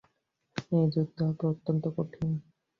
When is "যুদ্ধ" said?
0.93-1.17